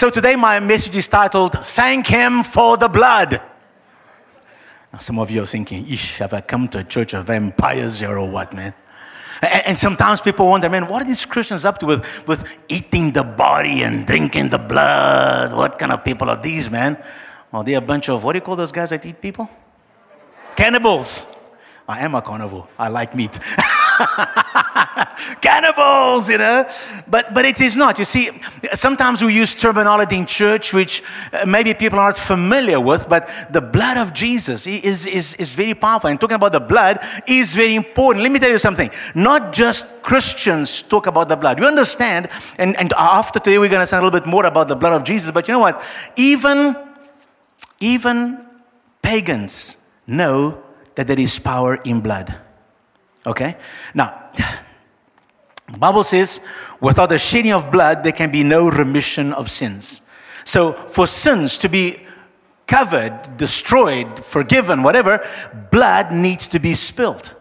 [0.00, 3.32] So today my message is titled, Thank Him for the Blood.
[4.90, 8.00] Now, some of you are thinking, Ish, have I come to a church of vampires
[8.00, 8.72] here or what, man?
[9.42, 13.24] And, sometimes people wonder, man, what are these Christians up to with, with eating the
[13.24, 15.54] body and drinking the blood?
[15.54, 16.96] What kind of people are these, man?
[17.52, 19.50] Well, they're a bunch of, what do you call those guys that eat people?
[20.56, 21.36] Cannibals.
[21.86, 22.68] I am a carnivore.
[22.78, 23.38] I like meat.
[25.40, 26.66] Cannibals, you know.
[27.08, 27.98] But, but it is not.
[27.98, 28.30] You see,
[28.72, 31.02] sometimes we use terminology in church which
[31.32, 35.74] uh, maybe people aren't familiar with, but the blood of Jesus is, is, is very
[35.74, 36.10] powerful.
[36.10, 38.22] And talking about the blood is very important.
[38.22, 38.90] Let me tell you something.
[39.14, 41.58] Not just Christians talk about the blood.
[41.58, 42.28] You understand,
[42.58, 44.94] and, and after today we're going to understand a little bit more about the blood
[44.94, 45.82] of Jesus, but you know what?
[46.16, 46.76] Even,
[47.80, 48.44] even
[49.02, 50.62] pagans know
[50.94, 52.34] that there is power in blood.
[53.26, 53.56] Okay?
[53.94, 54.30] Now,
[55.70, 56.46] the Bible says,
[56.80, 60.10] without the shedding of blood, there can be no remission of sins.
[60.44, 62.06] So, for sins to be
[62.66, 65.26] covered, destroyed, forgiven, whatever,
[65.70, 67.34] blood needs to be spilled.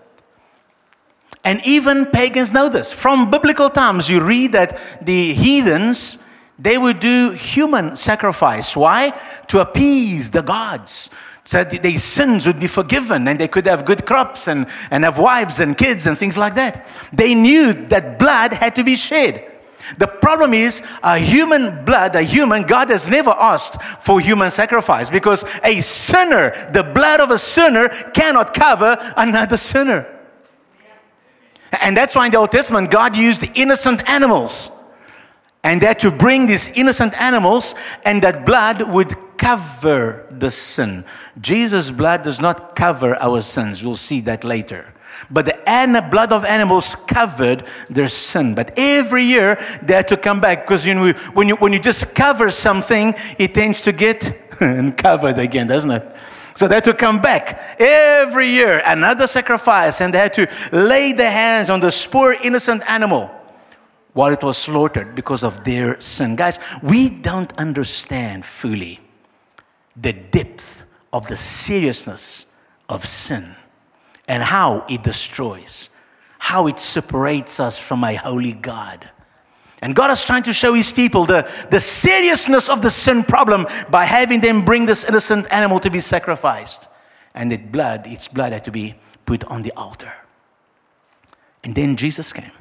[1.46, 2.92] And even pagans know this.
[2.92, 8.76] From biblical times, you read that the heathens, they would do human sacrifice.
[8.76, 9.14] Why?
[9.48, 11.16] To appease the gods,
[11.50, 15.18] so their sins would be forgiven and they could have good crops and, and have
[15.18, 16.86] wives and kids and things like that.
[17.12, 19.52] They knew that blood had to be shed.
[19.98, 25.10] The problem is a human blood, a human, God has never asked for human sacrifice
[25.10, 30.06] because a sinner, the blood of a sinner cannot cover another sinner.
[31.82, 34.94] And that's why in the Old Testament, God used innocent animals.
[35.64, 37.74] And that to bring these innocent animals
[38.06, 41.06] and that blood would cover the sin.
[41.42, 43.84] Jesus' blood does not cover our sins.
[43.84, 44.94] We'll see that later.
[45.32, 48.54] But the blood of animals covered their sin.
[48.54, 51.80] But every year they had to come back because you know, when, you, when you
[51.80, 56.04] just cover something, it tends to get uncovered again, doesn't it?
[56.56, 61.14] So they had to come back every year, another sacrifice, and they had to lay
[61.14, 63.32] their hands on the poor innocent animal
[64.14, 66.36] while it was slaughtered because of their sin.
[66.36, 69.00] Guys, we don't understand fully
[70.02, 73.56] the depth of the seriousness of sin
[74.28, 75.96] and how it destroys,
[76.38, 79.10] how it separates us from a holy God.
[79.82, 83.66] And God is trying to show his people the, the seriousness of the sin problem
[83.90, 86.90] by having them bring this innocent animal to be sacrificed.
[87.34, 88.96] And that blood, its blood had to be
[89.26, 90.12] put on the altar.
[91.64, 92.52] And then Jesus came.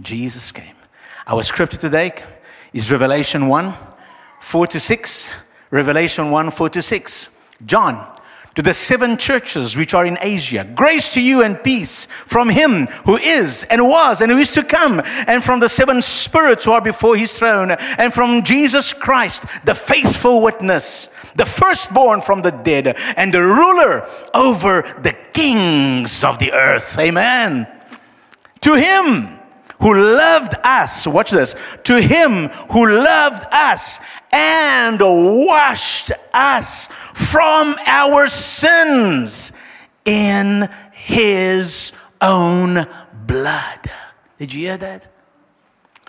[0.00, 0.74] Jesus came.
[1.26, 2.12] Our scripture today
[2.72, 3.74] is Revelation 1
[4.40, 5.49] 4 to 6.
[5.70, 7.48] Revelation 1 4 to 6.
[7.66, 8.06] John,
[8.54, 10.66] to the seven churches which are in Asia.
[10.74, 14.64] Grace to you and peace from him who is and was and who is to
[14.64, 19.46] come, and from the seven spirits who are before his throne, and from Jesus Christ,
[19.64, 26.38] the faithful witness, the firstborn from the dead, and the ruler over the kings of
[26.38, 26.98] the earth.
[26.98, 27.68] Amen.
[28.62, 29.38] To him
[29.80, 31.54] who loved us, watch this,
[31.84, 39.60] to him who loved us and washed us from our sins
[40.04, 42.86] in his own
[43.26, 43.90] blood.
[44.38, 45.08] Did you hear that?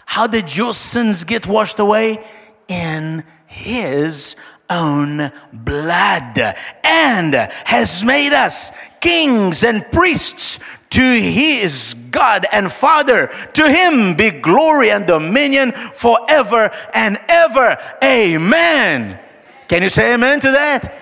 [0.06, 2.24] How did your sins get washed away?
[2.68, 4.36] In his
[4.70, 7.34] own blood and
[7.66, 13.28] has made us kings and priests to his God and Father.
[13.53, 17.78] To him be glory and dominion forever and ever.
[18.03, 19.19] Amen.
[19.68, 20.97] Can you say amen to that?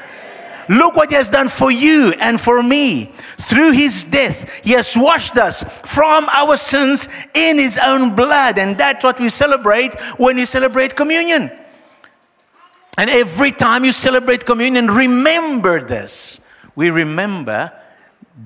[0.70, 3.06] Look what he has done for you and for me.
[3.40, 8.60] Through his death, he has washed us from our sins in his own blood.
[8.60, 11.50] And that's what we celebrate when we celebrate communion.
[13.00, 16.48] And every time you celebrate communion, remember this.
[16.76, 17.72] We remember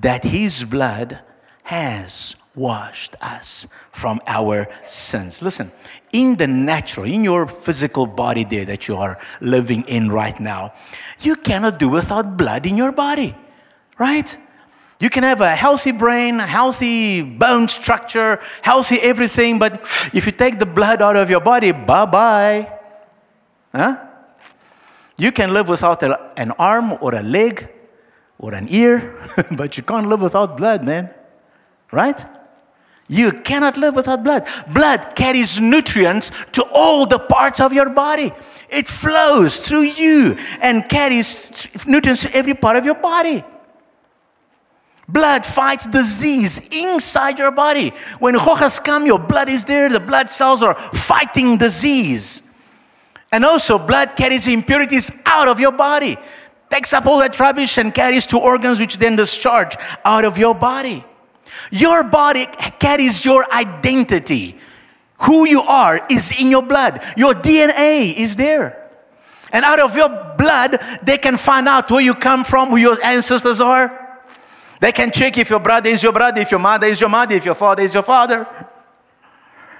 [0.00, 1.20] that his blood
[1.64, 5.42] has washed us from our sins.
[5.42, 5.70] Listen,
[6.12, 10.72] in the natural, in your physical body there that you are living in right now,
[11.20, 13.34] you cannot do without blood in your body,
[13.98, 14.36] right?
[15.00, 19.72] You can have a healthy brain, healthy bone structure, healthy everything, but
[20.14, 22.68] if you take the blood out of your body, bye bye.
[23.72, 24.06] Huh?
[25.16, 27.68] You can live without a, an arm or a leg
[28.38, 29.18] or an ear,
[29.56, 31.10] but you can't live without blood, man.
[31.94, 32.24] Right?
[33.08, 34.46] You cannot live without blood.
[34.72, 38.32] Blood carries nutrients to all the parts of your body.
[38.68, 43.44] It flows through you and carries nutrients to every part of your body.
[45.06, 47.90] Blood fights disease inside your body.
[48.18, 52.58] When hojas come, your blood is there, the blood cells are fighting disease.
[53.30, 56.16] And also, blood carries impurities out of your body,
[56.70, 60.54] takes up all that rubbish and carries to organs which then discharge out of your
[60.54, 61.04] body.
[61.70, 62.46] Your body
[62.78, 64.56] carries your identity.
[65.20, 67.00] Who you are is in your blood.
[67.16, 68.80] Your DNA is there.
[69.52, 73.02] And out of your blood, they can find out where you come from, who your
[73.04, 74.20] ancestors are.
[74.80, 77.34] They can check if your brother is your brother, if your mother is your mother,
[77.34, 78.46] if your father is your father.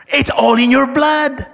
[0.07, 1.47] It's all in your blood.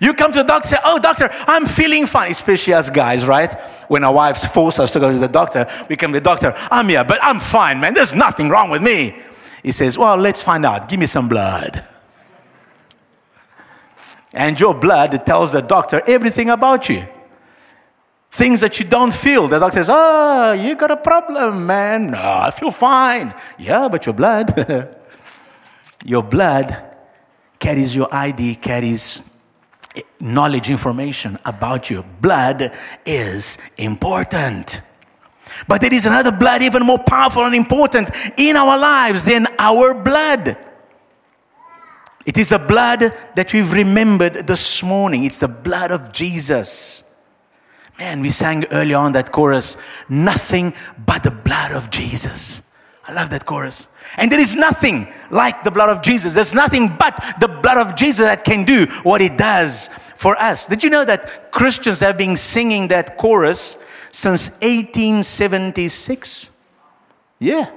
[0.00, 2.30] You come to the doctor, say, Oh, doctor, I'm feeling fine.
[2.30, 3.52] Especially as guys, right?
[3.88, 6.54] When our wives force us to go to the doctor, we come to the doctor,
[6.70, 7.94] I'm here, but I'm fine, man.
[7.94, 9.16] There's nothing wrong with me.
[9.66, 10.88] He says, Well, let's find out.
[10.88, 11.84] Give me some blood.
[14.32, 17.02] And your blood tells the doctor everything about you.
[18.30, 19.48] Things that you don't feel.
[19.48, 22.12] The doctor says, Oh, you got a problem, man.
[22.12, 23.34] No, I feel fine.
[23.58, 24.96] Yeah, but your blood,
[26.04, 26.96] your blood
[27.58, 29.36] carries your ID, carries
[30.20, 32.04] knowledge, information about you.
[32.20, 32.72] Blood
[33.04, 34.80] is important.
[35.66, 39.94] But there is another blood even more powerful and important in our lives than our
[39.94, 40.56] blood.
[42.26, 45.24] It is the blood that we've remembered this morning.
[45.24, 47.14] It's the blood of Jesus.
[47.98, 50.74] Man, we sang early on that chorus, nothing
[51.06, 52.76] but the blood of Jesus.
[53.06, 53.94] I love that chorus.
[54.16, 56.34] And there is nothing like the blood of Jesus.
[56.34, 60.66] There's nothing but the blood of Jesus that can do what it does for us.
[60.66, 66.50] Did you know that Christians have been singing that chorus since 1876?
[67.38, 67.70] Yeah.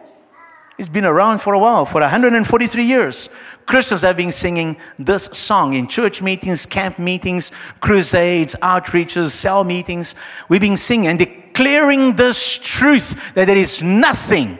[0.77, 3.27] It's been around for a while, for 143 years.
[3.65, 7.51] Christians have been singing this song in church meetings, camp meetings,
[7.81, 10.15] crusades, outreaches, cell meetings.
[10.47, 14.59] We've been singing and declaring this truth that there is nothing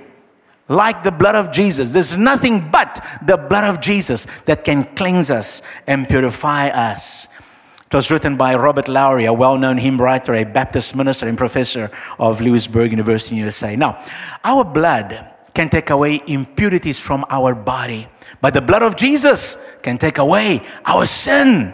[0.67, 1.93] like the blood of Jesus.
[1.93, 7.29] There's nothing but the blood of Jesus that can cleanse us and purify us.
[7.91, 11.36] It was written by Robert Lowry, a well known hymn writer, a Baptist minister and
[11.36, 11.89] professor
[12.19, 13.75] of Lewisburg University in USA.
[13.75, 13.97] Now,
[14.44, 18.07] our blood can take away impurities from our body.
[18.41, 21.74] But the blood of Jesus can take away our sin.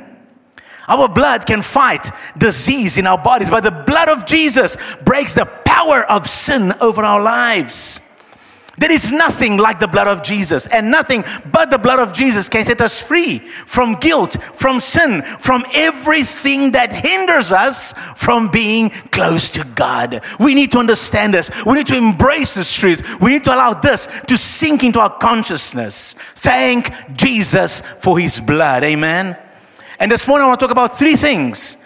[0.88, 5.46] Our blood can fight disease in our bodies, but the blood of Jesus breaks the
[5.46, 8.05] power of sin over our lives.
[8.78, 12.50] There is nothing like the blood of Jesus, and nothing but the blood of Jesus
[12.50, 18.90] can set us free from guilt, from sin, from everything that hinders us from being
[18.90, 20.22] close to God.
[20.40, 21.52] We need to understand this.
[21.66, 23.22] We need to embrace this truth.
[23.22, 26.14] We need to allow this to sink into our consciousness.
[26.36, 28.84] Thank Jesus for his blood.
[28.84, 29.38] Amen.
[30.00, 31.82] And this morning I want to talk about three things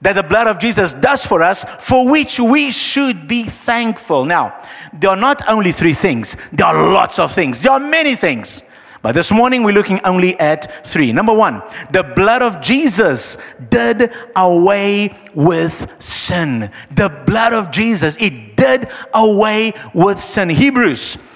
[0.00, 4.24] that the blood of Jesus does for us, for which we should be thankful.
[4.24, 4.59] Now,
[4.92, 8.72] there are not only three things, there are lots of things, there are many things.
[9.02, 11.10] But this morning we're looking only at three.
[11.12, 16.70] Number one, the blood of Jesus did away with sin.
[16.90, 20.50] The blood of Jesus, it did away with sin.
[20.50, 21.28] Hebrews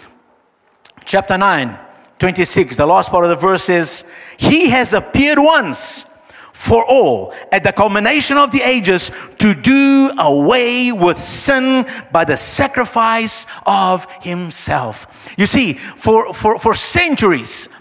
[1.05, 1.79] chapter 9,
[2.19, 6.14] 26, the last part of the verse is, He has appeared once
[6.55, 12.37] for all at the culmination of the ages to do away with sin by the
[12.37, 15.35] sacrifice of himself.
[15.37, 17.77] You see, for, for, for centuries,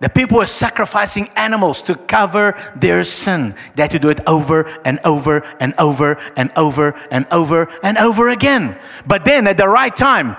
[0.00, 3.54] the people were sacrificing animals to cover their sin.
[3.76, 7.98] They had to do it over and over and over and over and over and
[7.98, 8.76] over again.
[9.06, 10.36] But then at the right time,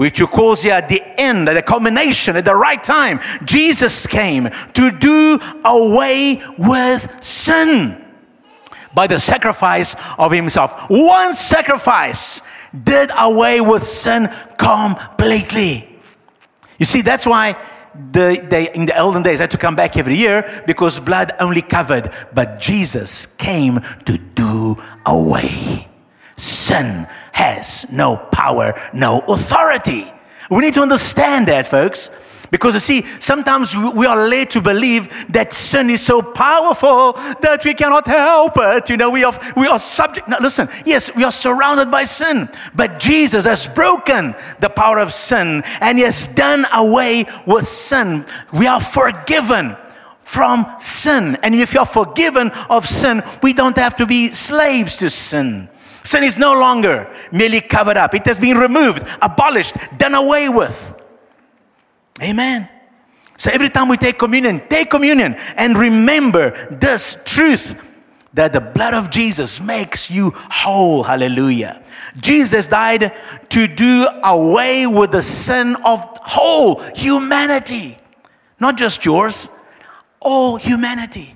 [0.00, 3.20] which you call here at uh, the end, at the culmination, at the right time,
[3.44, 8.02] Jesus came to do away with sin
[8.94, 10.88] by the sacrifice of himself.
[10.88, 15.86] One sacrifice did away with sin completely.
[16.78, 17.58] You see, that's why
[18.12, 21.32] the, they, in the olden days, I had to come back every year because blood
[21.40, 25.89] only covered, but Jesus came to do away
[26.40, 30.10] sin has no power, no authority.
[30.50, 32.20] We need to understand that, folks.
[32.50, 37.60] Because you see, sometimes we are led to believe that sin is so powerful that
[37.64, 38.90] we cannot help it.
[38.90, 40.26] You know, we are, we are subject.
[40.26, 45.12] Now, listen, yes, we are surrounded by sin, but Jesus has broken the power of
[45.12, 48.24] sin and he has done away with sin.
[48.52, 49.76] We are forgiven
[50.18, 51.36] from sin.
[51.44, 55.68] And if you're forgiven of sin, we don't have to be slaves to sin.
[56.04, 60.96] Sin is no longer merely covered up, it has been removed, abolished, done away with.
[62.22, 62.68] Amen.
[63.36, 67.80] So every time we take communion, take communion and remember this truth
[68.34, 71.02] that the blood of Jesus makes you whole.
[71.02, 71.82] Hallelujah.
[72.16, 73.12] Jesus died
[73.48, 77.98] to do away with the sin of whole humanity,
[78.58, 79.64] not just yours,
[80.20, 81.34] all humanity.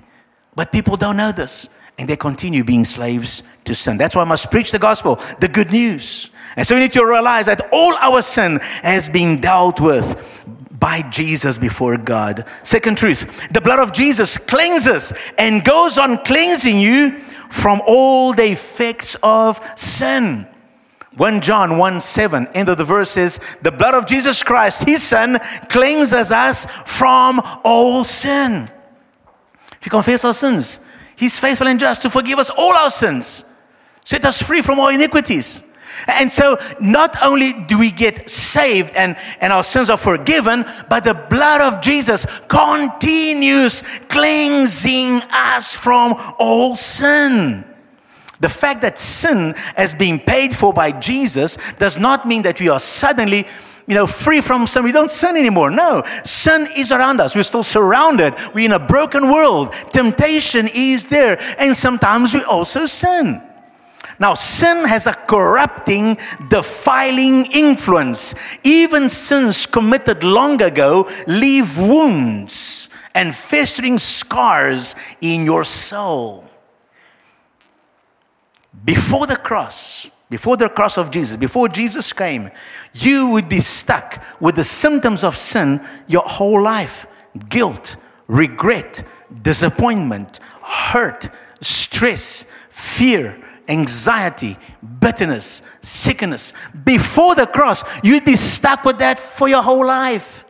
[0.55, 1.77] But people don't know this.
[1.97, 3.97] And they continue being slaves to sin.
[3.97, 6.29] That's why I must preach the gospel, the good news.
[6.55, 10.31] And so we need to realize that all our sin has been dealt with
[10.79, 12.45] by Jesus before God.
[12.63, 17.11] Second truth the blood of Jesus cleanses and goes on cleansing you
[17.49, 20.47] from all the effects of sin.
[21.17, 25.01] 1 John 1 7, end of the verse says, The blood of Jesus Christ, his
[25.01, 28.69] son, cleanses us from all sin.
[29.79, 33.59] If you confess our sins, he's faithful and just to forgive us all our sins,
[34.03, 35.75] set us free from all iniquities.
[36.07, 41.03] And so, not only do we get saved and, and our sins are forgiven, but
[41.03, 47.63] the blood of Jesus continues cleansing us from all sin.
[48.39, 52.69] The fact that sin has been paid for by Jesus does not mean that we
[52.69, 53.47] are suddenly
[53.87, 54.83] you know, free from sin.
[54.83, 55.69] We don't sin anymore.
[55.69, 57.35] No, sin is around us.
[57.35, 58.33] We're still surrounded.
[58.53, 59.73] We're in a broken world.
[59.91, 61.39] Temptation is there.
[61.59, 63.41] And sometimes we also sin.
[64.19, 66.17] Now, sin has a corrupting,
[66.49, 68.33] defiling influence.
[68.63, 76.49] Even sins committed long ago leave wounds and festering scars in your soul.
[78.83, 82.49] Before the cross, before the cross of Jesus, before Jesus came,
[82.93, 87.07] you would be stuck with the symptoms of sin your whole life
[87.49, 89.03] guilt, regret,
[89.41, 91.29] disappointment, hurt,
[91.61, 94.57] stress, fear, anxiety,
[94.99, 96.53] bitterness, sickness.
[96.83, 100.45] Before the cross, you'd be stuck with that for your whole life.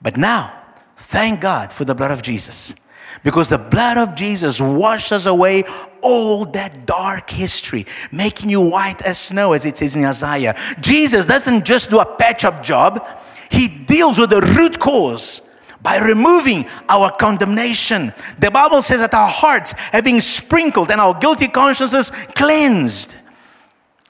[0.00, 0.52] But now,
[0.96, 2.87] thank God for the blood of Jesus.
[3.24, 5.64] Because the blood of Jesus washes away
[6.00, 10.54] all that dark history, making you white as snow, as it says in Isaiah.
[10.80, 13.06] Jesus doesn't just do a patch up job,
[13.50, 15.48] He deals with the root cause
[15.82, 18.12] by removing our condemnation.
[18.38, 23.16] The Bible says that our hearts have been sprinkled and our guilty consciences cleansed.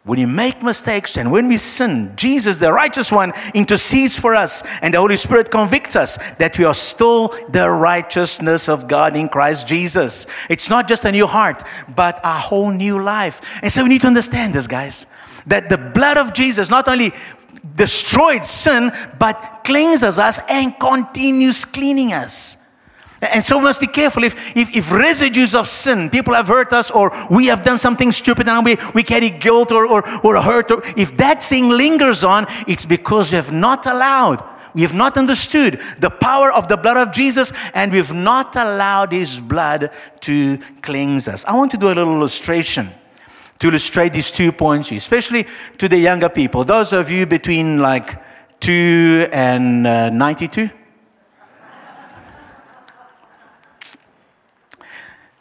[0.04, 4.64] When we make mistakes and when we sin, Jesus, the righteous one, intercedes for us,
[4.80, 9.28] and the Holy Spirit convicts us that we are still the righteousness of God in
[9.28, 10.26] Christ Jesus.
[10.48, 11.62] It's not just a new heart,
[11.94, 13.60] but a whole new life.
[13.62, 15.14] And so we need to understand this, guys,
[15.46, 17.12] that the blood of Jesus not only
[17.74, 22.57] destroyed sin, but cleanses us and continues cleaning us.
[23.20, 26.72] And so we must be careful if, if, if, residues of sin, people have hurt
[26.72, 30.40] us or we have done something stupid and we, we carry guilt or, or, or
[30.40, 34.94] hurt, or, if that thing lingers on, it's because we have not allowed, we have
[34.94, 39.90] not understood the power of the blood of Jesus and we've not allowed His blood
[40.20, 41.44] to cleanse us.
[41.44, 42.86] I want to do a little illustration
[43.58, 45.44] to illustrate these two points, especially
[45.78, 46.62] to the younger people.
[46.62, 48.22] Those of you between like
[48.60, 50.70] 2 and uh, 92.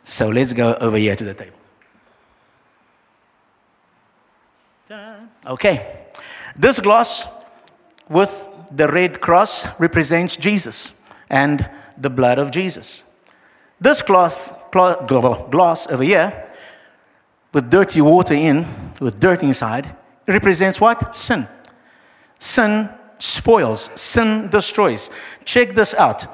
[0.07, 1.57] So let's go over here to the table.
[5.45, 6.05] Okay.
[6.55, 7.43] This glass
[8.07, 13.11] with the red cross represents Jesus and the blood of Jesus.
[13.81, 16.53] This cloth, cloth, glass over here
[17.53, 18.65] with dirty water in,
[19.01, 19.93] with dirt inside,
[20.25, 21.13] represents what?
[21.13, 21.45] Sin.
[22.39, 25.09] Sin spoils, sin destroys.
[25.43, 26.25] Check this out.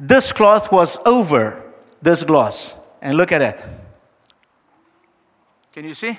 [0.00, 1.62] This cloth was over
[2.02, 2.79] this glass.
[3.00, 3.64] And look at it.
[5.72, 6.18] Can you see?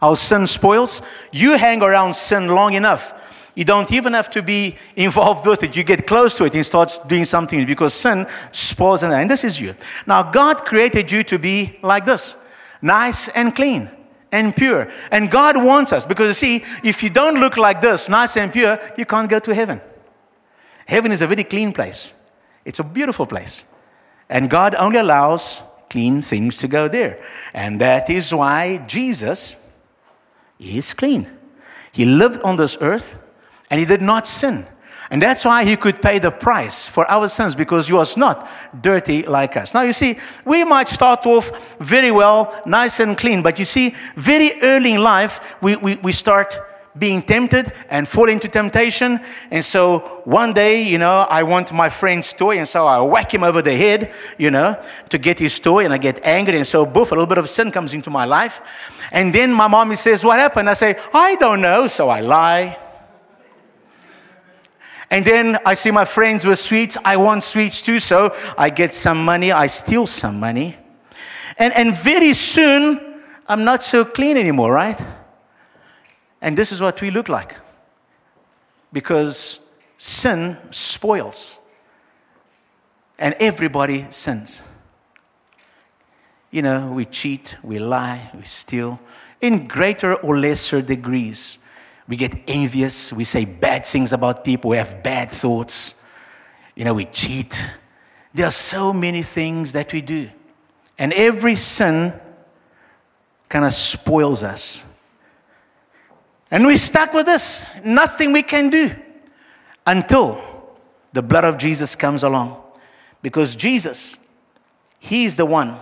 [0.00, 1.02] How sin spoils?
[1.32, 3.22] You hang around sin long enough.
[3.54, 5.76] You don't even have to be involved with it.
[5.76, 9.10] You get close to it and starts doing something because sin spoils it.
[9.10, 9.74] And this is you.
[10.06, 12.46] Now, God created you to be like this
[12.82, 13.90] nice and clean
[14.30, 14.90] and pure.
[15.10, 18.52] And God wants us because you see, if you don't look like this, nice and
[18.52, 19.80] pure, you can't go to heaven.
[20.86, 22.30] Heaven is a very clean place,
[22.64, 23.74] it's a beautiful place.
[24.28, 25.62] And God only allows
[25.96, 27.18] clean things to go there.
[27.54, 29.66] And that is why Jesus
[30.60, 31.26] is clean.
[31.90, 33.16] He lived on this earth
[33.70, 34.66] and he did not sin.
[35.10, 38.46] And that's why he could pay the price for our sins because he was not
[38.78, 39.72] dirty like us.
[39.72, 43.94] Now, you see, we might start off very well, nice and clean, but you see,
[44.16, 46.58] very early in life, we, we, we start
[46.98, 49.20] being tempted and fall into temptation.
[49.50, 53.32] And so one day, you know, I want my friend's toy, and so I whack
[53.32, 56.56] him over the head, you know, to get his toy, and I get angry.
[56.56, 58.60] And so, boof, a little bit of sin comes into my life.
[59.12, 60.68] And then my mommy says, What happened?
[60.68, 61.86] I say, I don't know.
[61.86, 62.78] So I lie.
[65.10, 66.98] And then I see my friends with sweets.
[67.04, 69.52] I want sweets too, so I get some money.
[69.52, 70.76] I steal some money.
[71.58, 75.00] And, and very soon, I'm not so clean anymore, right?
[76.46, 77.56] And this is what we look like.
[78.92, 81.68] Because sin spoils.
[83.18, 84.62] And everybody sins.
[86.52, 89.00] You know, we cheat, we lie, we steal
[89.40, 91.64] in greater or lesser degrees.
[92.06, 96.04] We get envious, we say bad things about people, we have bad thoughts.
[96.76, 97.60] You know, we cheat.
[98.32, 100.30] There are so many things that we do.
[100.96, 102.12] And every sin
[103.48, 104.95] kind of spoils us.
[106.50, 107.66] And we're stuck with this.
[107.84, 108.90] Nothing we can do
[109.86, 110.42] until
[111.12, 112.62] the blood of Jesus comes along.
[113.22, 114.28] Because Jesus,
[114.98, 115.76] He's the one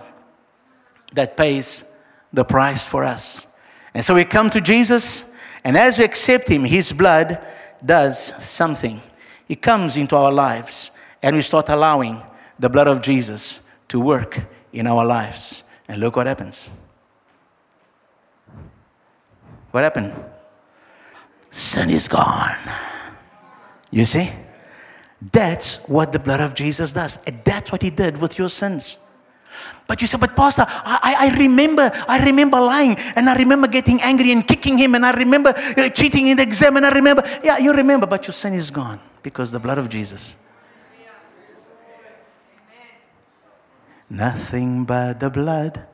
[1.13, 1.97] that pays
[2.33, 3.55] the price for us.
[3.93, 7.39] And so we come to Jesus, and as we accept Him, His blood
[7.83, 9.01] does something.
[9.47, 12.21] He comes into our lives, and we start allowing
[12.57, 14.39] the blood of Jesus to work
[14.73, 15.71] in our lives.
[15.87, 16.77] And look what happens.
[19.71, 20.13] What happened?
[21.55, 22.59] Sin is gone.
[23.89, 24.29] You see?
[25.31, 27.23] That's what the blood of Jesus does.
[27.45, 28.97] That's what he did with your sins.
[29.87, 34.01] But you say, but Pastor, I, I remember, I remember lying, and I remember getting
[34.01, 37.23] angry and kicking him, and I remember uh, cheating in the exam, and I remember,
[37.41, 40.45] yeah, you remember, but your sin is gone because the blood of Jesus.
[44.09, 45.87] Nothing but the blood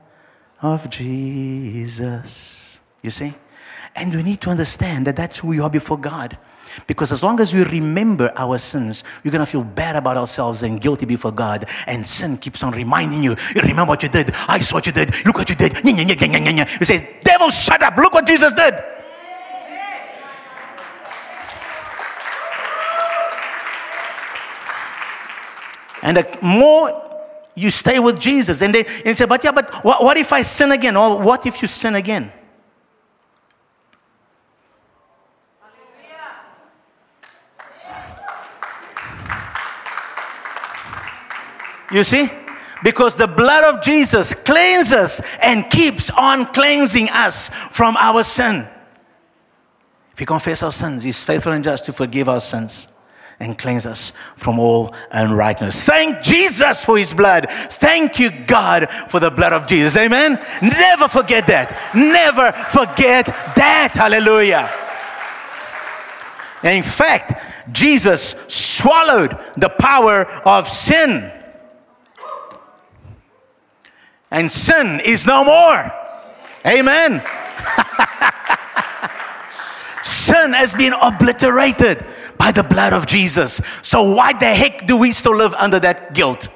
[0.60, 2.82] of Jesus.
[3.04, 3.36] You see?
[3.96, 6.38] And we need to understand that that's who we are before God.
[6.88, 10.64] Because as long as we remember our sins, we're going to feel bad about ourselves
[10.64, 11.66] and guilty before God.
[11.88, 14.32] And sin keeps on reminding you, you remember what you did.
[14.48, 15.26] I saw what you did.
[15.26, 15.74] Look what you did.
[15.84, 17.98] You say, devil, shut up.
[17.98, 18.74] Look what Jesus did.
[26.04, 27.10] And the more
[27.54, 30.42] you stay with Jesus, and they and say, but yeah, but what, what if I
[30.42, 30.98] sin again?
[30.98, 32.32] Or what if you sin again?
[41.92, 42.30] You see?
[42.84, 48.68] Because the blood of Jesus cleanses and keeps on cleansing us from our sin.
[50.14, 52.98] If we confess our sins, He's faithful and just to forgive our sins
[53.40, 55.86] and cleanse us from all unrighteousness.
[55.86, 57.48] Thank Jesus for His blood.
[57.50, 59.98] Thank you, God, for the blood of Jesus.
[59.98, 60.40] Amen.
[60.62, 61.72] Never forget that.
[61.96, 63.92] Never forget that.
[63.94, 64.70] Hallelujah.
[66.64, 71.32] in fact, Jesus swallowed the power of sin
[74.32, 75.92] and sin is no more.
[76.66, 77.22] Amen.
[80.02, 82.06] sin has been obliterated
[82.38, 83.58] by the blood of Jesus.
[83.82, 86.48] So, why the heck do we still live under that guilt?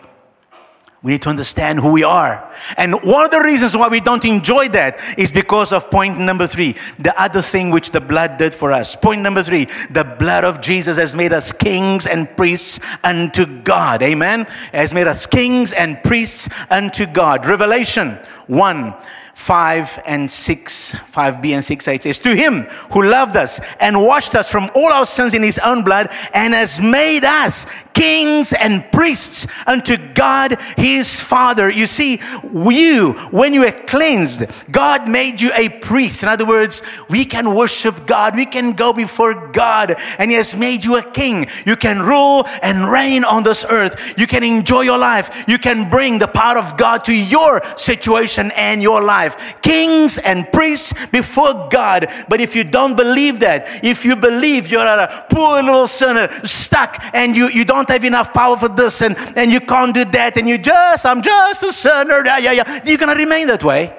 [1.05, 2.51] We need to understand who we are.
[2.77, 6.47] And one of the reasons why we don't enjoy that is because of point number
[6.47, 8.95] three the other thing which the blood did for us.
[8.95, 14.01] Point number three the blood of Jesus has made us kings and priests unto God.
[14.01, 14.45] Amen.
[14.73, 17.45] Has made us kings and priests unto God.
[17.45, 18.95] Revelation 1
[19.35, 24.33] 5 and 6, 5b and 6 8 says, To him who loved us and washed
[24.33, 28.83] us from all our sins in his own blood and has made us kings and
[28.91, 31.69] priests unto God his Father.
[31.69, 32.21] You see,
[32.53, 36.21] you, when you were cleansed, God made you a priest.
[36.21, 40.55] In other words, we can worship God, we can go before God, and he has
[40.55, 41.47] made you a king.
[41.65, 44.19] You can rule and reign on this earth.
[44.19, 45.45] You can enjoy your life.
[45.47, 49.61] You can bring the power of God to your situation and your life.
[49.61, 52.07] Kings and priests before God.
[52.27, 57.01] But if you don't believe that, if you believe you're a poor little sinner stuck
[57.13, 60.05] and you, you don't don't have enough power for this and, and you can't do
[60.05, 62.23] that and you just, I'm just a sinner.
[62.25, 62.79] Yeah, yeah, yeah.
[62.85, 63.95] You're going to remain that way.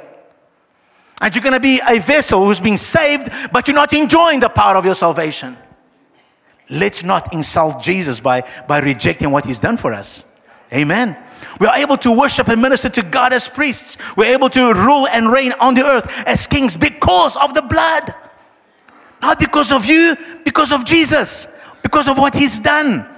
[1.20, 4.48] And you're going to be a vessel who's been saved, but you're not enjoying the
[4.48, 5.56] power of your salvation.
[6.68, 10.42] Let's not insult Jesus by, by rejecting what he's done for us.
[10.72, 11.16] Amen.
[11.60, 13.98] We are able to worship and minister to God as priests.
[14.16, 18.14] We're able to rule and reign on the earth as kings because of the blood.
[19.22, 23.08] Not because of you, because of Jesus, because of what he's done.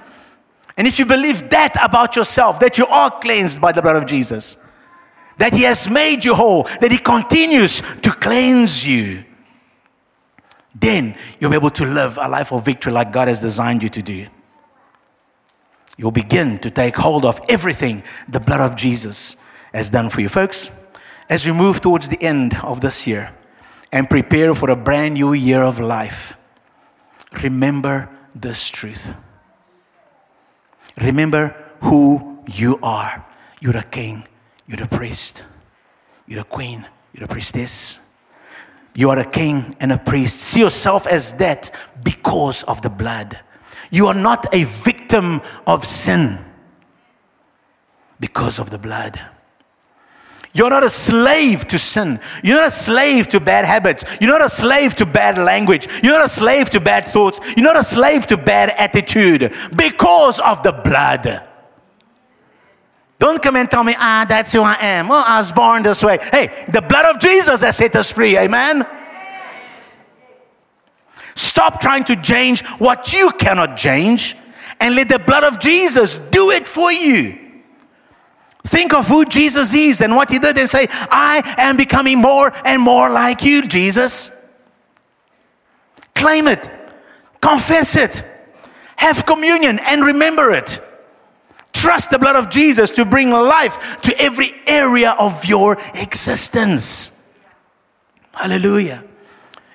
[0.79, 4.05] And if you believe that about yourself, that you are cleansed by the blood of
[4.05, 4.65] Jesus,
[5.37, 9.25] that He has made you whole, that He continues to cleanse you,
[10.73, 13.89] then you'll be able to live a life of victory like God has designed you
[13.89, 14.27] to do.
[15.97, 20.29] You'll begin to take hold of everything the blood of Jesus has done for you.
[20.29, 20.89] Folks,
[21.29, 23.31] as we move towards the end of this year
[23.91, 26.37] and prepare for a brand new year of life,
[27.43, 29.13] remember this truth.
[31.01, 33.25] Remember who you are.
[33.61, 34.27] You're a king,
[34.67, 35.43] you're a priest,
[36.27, 38.05] you're a queen, you're a priestess.
[38.95, 40.41] You are a king and a priest.
[40.41, 41.71] See yourself as that
[42.03, 43.39] because of the blood.
[43.91, 46.37] You are not a victim of sin
[48.19, 49.19] because of the blood.
[50.59, 52.19] You're not a slave to sin.
[52.43, 54.03] You're not a slave to bad habits.
[54.19, 55.87] You're not a slave to bad language.
[56.03, 57.39] You're not a slave to bad thoughts.
[57.55, 61.47] You're not a slave to bad attitude because of the blood.
[63.19, 65.07] Don't come and tell me, ah, that's who I am.
[65.07, 66.17] Well, I was born this way.
[66.17, 68.37] Hey, the blood of Jesus has set us free.
[68.37, 68.85] Amen.
[71.35, 74.35] Stop trying to change what you cannot change
[74.81, 77.48] and let the blood of Jesus do it for you.
[78.69, 82.53] Think of who Jesus is and what he did and say, I am becoming more
[82.63, 84.47] and more like you, Jesus.
[86.13, 86.69] Claim it,
[87.41, 88.23] confess it,
[88.95, 90.79] have communion, and remember it.
[91.73, 97.33] Trust the blood of Jesus to bring life to every area of your existence.
[98.35, 99.03] Hallelujah.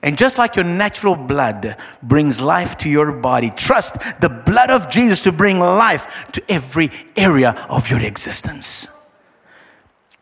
[0.04, 4.90] And just like your natural blood brings life to your body, trust the blood of
[4.90, 9.03] Jesus to bring life to every area of your existence.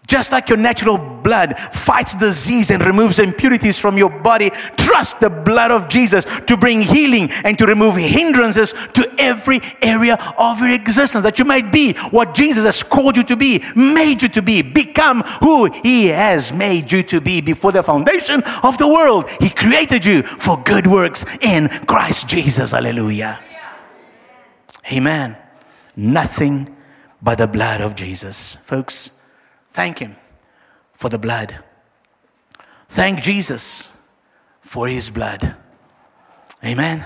[0.09, 5.31] Just like your natural blood fights disease and removes impurities from your body, trust the
[5.31, 10.71] blood of Jesus to bring healing and to remove hindrances to every area of your
[10.71, 11.23] existence.
[11.23, 14.61] That you might be what Jesus has called you to be, made you to be,
[14.61, 19.31] become who He has made you to be before the foundation of the world.
[19.41, 22.73] He created you for good works in Christ Jesus.
[22.73, 23.38] Hallelujah.
[24.93, 25.37] Amen.
[25.97, 26.77] Nothing
[27.23, 28.57] but the blood of Jesus.
[28.67, 29.21] Folks,
[29.72, 30.16] Thank Him
[30.92, 31.56] for the blood.
[32.88, 34.06] Thank Jesus
[34.61, 35.56] for His blood.
[36.62, 37.04] Amen.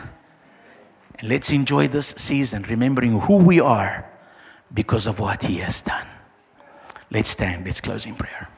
[1.19, 4.05] And let's enjoy this season remembering who we are
[4.75, 6.07] because of what He has done.
[7.11, 7.65] Let's stand.
[7.65, 8.49] Let's close in prayer.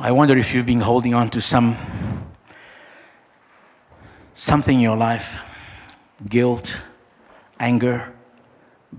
[0.00, 1.76] I wonder if you've been holding on to some
[4.34, 5.40] something in your life
[6.28, 6.82] guilt,
[7.60, 8.13] anger,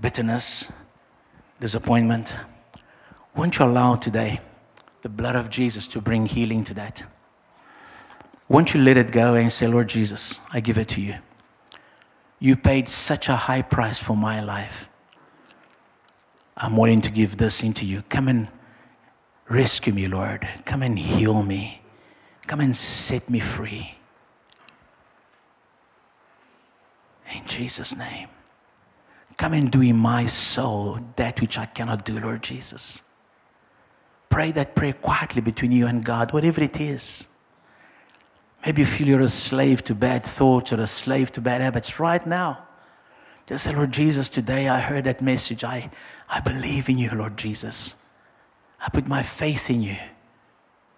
[0.01, 0.71] bitterness,
[1.59, 2.35] disappointment,
[3.35, 4.39] won't you allow today
[5.01, 7.03] the blood of Jesus to bring healing to that?
[8.47, 11.15] Won't you let it go and say, Lord Jesus, I give it to you.
[12.39, 14.87] You paid such a high price for my life.
[16.57, 18.03] I'm willing to give this into you.
[18.03, 18.47] Come and
[19.49, 20.47] rescue me, Lord.
[20.63, 21.81] Come and heal me.
[22.47, 23.95] Come and set me free.
[27.33, 28.27] In Jesus' name.
[29.37, 33.09] Come and do in my soul that which I cannot do, Lord Jesus.
[34.29, 37.29] Pray that prayer quietly between you and God, whatever it is.
[38.65, 41.99] Maybe you feel you're a slave to bad thoughts or a slave to bad habits
[41.99, 42.59] right now.
[43.45, 45.63] Just say, Lord Jesus, today I heard that message.
[45.63, 45.91] I,
[46.27, 48.05] I believe in you, Lord Jesus.
[48.79, 49.97] I put my faith in you.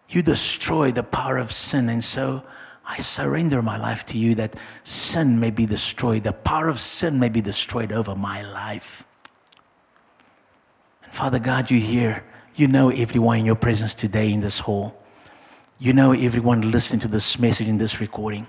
[0.10, 2.43] You destroy the power of sin, and so
[2.88, 7.19] I surrender my life to you that sin may be destroyed, the power of sin
[7.19, 9.04] may be destroyed over my life.
[11.04, 12.23] And Father God, you hear,
[12.56, 15.04] you know everyone in your presence today in this hall.
[15.80, 18.47] You know everyone listening to this message in this recording.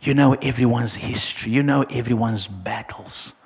[0.00, 1.52] You know everyone's history.
[1.52, 3.44] You know everyone's battles.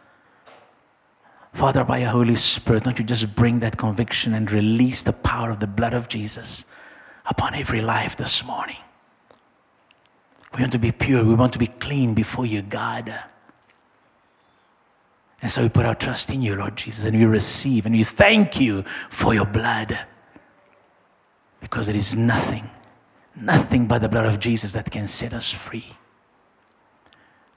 [1.52, 5.50] Father, by your Holy Spirit, don't you just bring that conviction and release the power
[5.50, 6.72] of the blood of Jesus
[7.26, 8.76] upon every life this morning.
[10.54, 11.24] We want to be pure.
[11.24, 13.12] We want to be clean before you, God.
[15.42, 18.04] And so we put our trust in you, Lord Jesus, and we receive and we
[18.04, 19.98] thank you for your blood.
[21.60, 22.70] Because there is nothing,
[23.34, 25.92] nothing but the blood of Jesus that can set us free.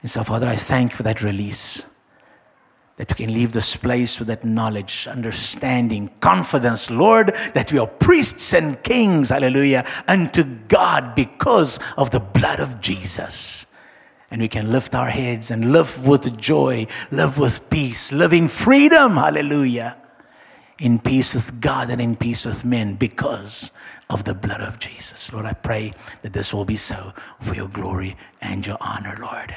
[0.02, 1.97] And so, Father, I thank you for that release
[2.98, 7.86] that we can leave this place with that knowledge, understanding, confidence, Lord, that we are
[7.86, 13.72] priests and kings, hallelujah, unto God because of the blood of Jesus.
[14.32, 18.48] And we can lift our heads and live with joy, live with peace, live in
[18.48, 19.96] freedom, hallelujah,
[20.80, 23.70] in peace with God and in peace with men because
[24.10, 25.32] of the blood of Jesus.
[25.32, 29.56] Lord, I pray that this will be so for your glory and your honor, Lord.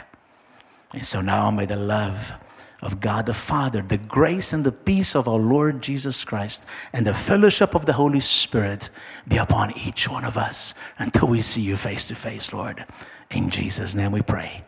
[0.94, 2.34] And so now may the love,
[2.82, 7.06] of God the Father, the grace and the peace of our Lord Jesus Christ, and
[7.06, 8.90] the fellowship of the Holy Spirit
[9.28, 12.86] be upon each one of us until we see you face to face, Lord.
[13.30, 14.64] In Jesus' name we pray.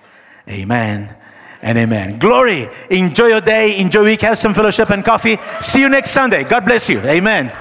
[0.49, 1.15] Amen
[1.61, 2.19] and amen.
[2.19, 2.67] Glory.
[2.89, 3.79] Enjoy your day.
[3.79, 4.21] Enjoy your week.
[4.21, 5.37] Have some fellowship and coffee.
[5.59, 6.43] See you next Sunday.
[6.43, 6.99] God bless you.
[6.99, 7.51] Amen.